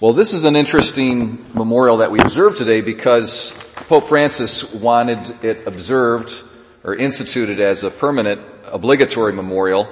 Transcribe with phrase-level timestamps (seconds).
[0.00, 3.50] Well, this is an interesting memorial that we observe today because
[3.88, 6.44] Pope Francis wanted it observed
[6.84, 9.88] or instituted as a permanent obligatory memorial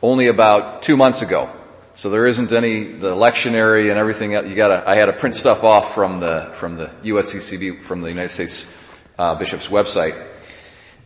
[0.00, 1.54] only about two months ago.
[1.92, 5.62] So there isn't any, the lectionary and everything, you gotta, I had to print stuff
[5.62, 8.66] off from the, from the USCCB, from the United States
[9.18, 10.26] uh, Bishop's website.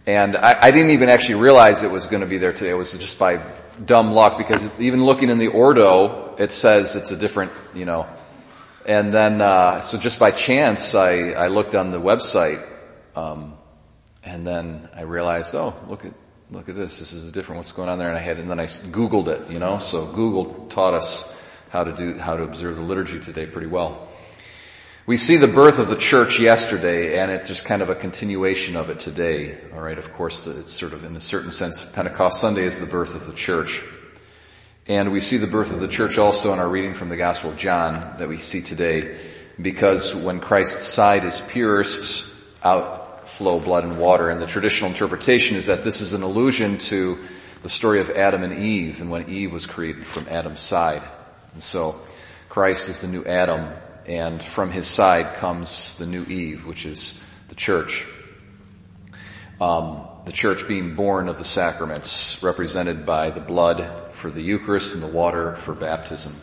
[0.06, 2.70] And I, I didn't even actually realize it was going to be there today.
[2.70, 3.42] It was just by
[3.84, 8.06] dumb luck because even looking in the Ordo, it says it's a different, you know,
[8.86, 12.66] and then, uh, so just by chance, I, I looked on the website,
[13.16, 13.56] um,
[14.22, 16.12] and then I realized, oh, look at,
[16.50, 16.98] look at this.
[16.98, 17.58] This is different.
[17.58, 18.08] What's going on there?
[18.08, 21.30] And I had, and then I Googled it, you know, so Google taught us
[21.70, 24.08] how to do, how to observe the liturgy today pretty well.
[25.06, 28.76] We see the birth of the church yesterday, and it's just kind of a continuation
[28.76, 29.58] of it today.
[29.74, 32.86] All right, of course, it's sort of in a certain sense, Pentecost Sunday is the
[32.86, 33.82] birth of the church.
[34.86, 37.50] And we see the birth of the church also in our reading from the Gospel
[37.50, 39.16] of John that we see today,
[39.60, 42.30] because when Christ's side is pierced,
[42.62, 44.30] out flow blood and water.
[44.30, 47.18] And the traditional interpretation is that this is an allusion to
[47.62, 51.02] the story of Adam and Eve and when Eve was created from Adam's side.
[51.52, 52.00] And so
[52.48, 53.72] Christ is the new Adam,
[54.06, 58.06] and from his side comes the new Eve, which is the church.
[59.60, 64.94] Um, the church being born of the sacraments, represented by the blood for the Eucharist
[64.94, 66.34] and the water for baptism.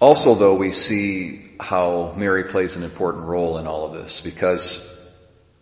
[0.00, 4.86] Also, though, we see how Mary plays an important role in all of this because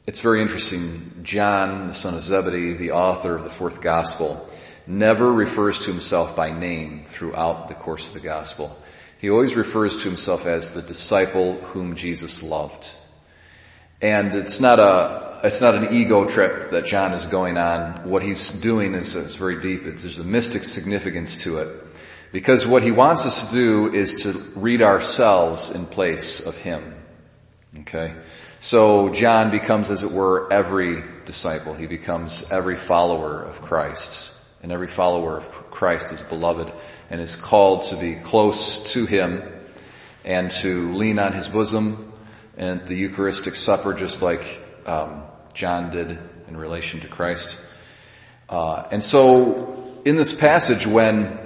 [0.07, 1.21] it's very interesting.
[1.23, 4.49] John, the son of Zebedee, the author of the fourth gospel,
[4.87, 8.77] never refers to himself by name throughout the course of the gospel.
[9.21, 12.93] He always refers to himself as the disciple whom Jesus loved.
[14.01, 18.09] And it's not a, it's not an ego trip that John is going on.
[18.09, 19.87] What he's doing is, is very deep.
[19.87, 21.85] It's, there's a mystic significance to it.
[22.31, 26.95] Because what he wants us to do is to read ourselves in place of him.
[27.81, 28.15] Okay?
[28.61, 31.75] So John becomes, as it were, every disciple.
[31.75, 34.33] He becomes every follower of Christ.
[34.63, 36.73] And every follower of Christ is beloved
[37.11, 39.43] and is called to be close to him
[40.25, 42.13] and to lean on his bosom
[42.57, 47.59] and the Eucharistic supper just like um, John did in relation to Christ.
[48.49, 51.39] Uh, and so in this passage when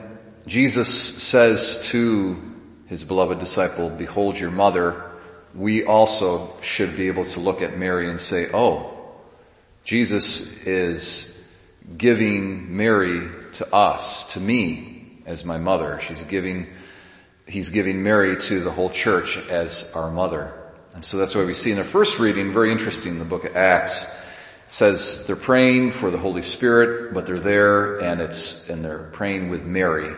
[0.47, 0.88] Jesus
[1.22, 2.54] says to
[2.86, 5.04] his beloved disciple, behold your mother,
[5.54, 8.92] we also should be able to look at Mary and say, oh,
[9.84, 11.32] Jesus is
[11.97, 16.00] giving Mary to us, to me as my mother.
[16.00, 16.68] She's giving,
[17.47, 20.66] he's giving Mary to the whole church as our mother.
[20.96, 23.44] And so that's why we see in the first reading, very interesting in the book
[23.44, 24.10] of Acts,
[24.66, 29.50] says they're praying for the Holy Spirit, but they're there and it's, and they're praying
[29.50, 30.16] with Mary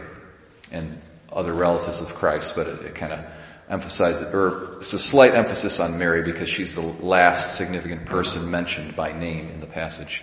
[0.71, 1.03] and
[1.33, 3.25] other relatives of Christ, but it, it kind of
[3.69, 8.95] emphasizes, or it's a slight emphasis on Mary because she's the last significant person mentioned
[8.95, 10.23] by name in the passage.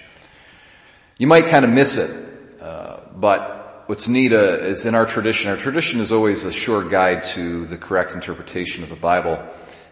[1.17, 5.51] You might kind of miss it, uh, but what's neat uh, is in our tradition,
[5.51, 9.45] our tradition is always a sure guide to the correct interpretation of the Bible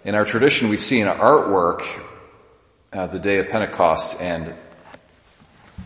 [0.05, 1.83] in our tradition, we see an artwork
[2.91, 4.53] uh, the day of Pentecost, and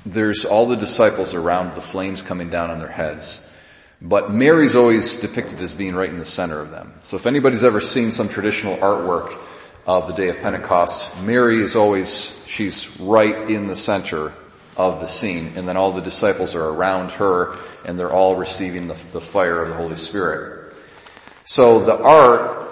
[0.05, 3.47] there's all the disciples around the flames coming down on their heads.
[4.01, 6.93] But Mary's always depicted as being right in the center of them.
[7.01, 9.37] So if anybody's ever seen some traditional artwork
[9.85, 14.33] of the day of Pentecost, Mary is always, she's right in the center
[14.75, 15.53] of the scene.
[15.55, 17.55] And then all the disciples are around her
[17.85, 20.75] and they're all receiving the, the fire of the Holy Spirit.
[21.45, 22.66] So the art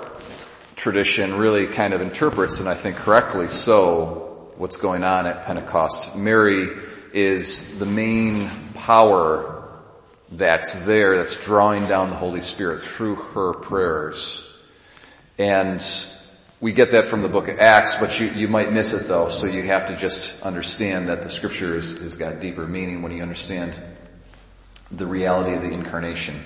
[0.75, 6.15] tradition really kind of interprets, and I think correctly so, what's going on at Pentecost.
[6.15, 6.69] Mary
[7.13, 9.55] is the main power
[10.31, 14.47] that's there, that's drawing down the Holy Spirit through her prayers.
[15.37, 15.83] And
[16.59, 19.29] we get that from the book of Acts, but you, you might miss it though,
[19.29, 23.21] so you have to just understand that the scripture has got deeper meaning when you
[23.21, 23.79] understand
[24.91, 26.41] the reality of the incarnation.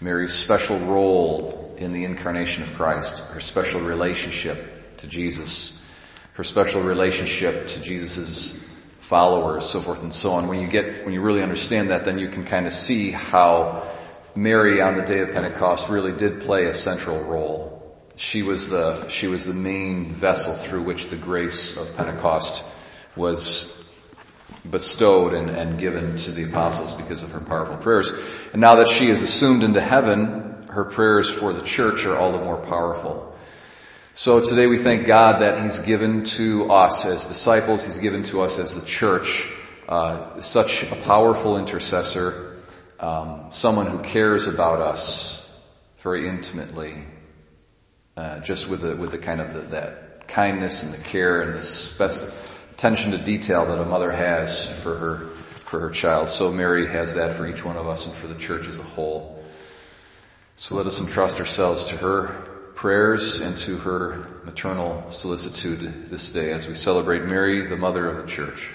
[0.00, 5.78] Mary's special role in the incarnation of Christ, her special relationship to Jesus,
[6.34, 8.62] her special relationship to Jesus'
[9.00, 10.48] followers, so forth and so on.
[10.48, 13.82] When you get, when you really understand that, then you can kind of see how
[14.34, 17.96] Mary on the day of Pentecost really did play a central role.
[18.16, 22.64] She was the, she was the main vessel through which the grace of Pentecost
[23.16, 23.78] was
[24.68, 28.12] bestowed and, and given to the apostles because of her powerful prayers.
[28.52, 32.32] And now that she is assumed into heaven, her prayers for the church are all
[32.32, 33.36] the more powerful.
[34.14, 38.40] So today we thank God that He's given to us as disciples, He's given to
[38.40, 39.46] us as the church,
[39.86, 42.56] uh, such a powerful intercessor,
[42.98, 45.38] um, someone who cares about us
[45.98, 47.04] very intimately,
[48.16, 51.54] uh, just with the, with the kind of the, that kindness and the care and
[51.54, 52.32] the
[52.72, 56.30] attention to detail that a mother has for her, for her child.
[56.30, 58.82] So Mary has that for each one of us and for the church as a
[58.82, 59.41] whole.
[60.56, 62.36] So let us entrust ourselves to her
[62.74, 68.16] prayers and to her maternal solicitude this day as we celebrate Mary, the mother of
[68.16, 68.72] the church.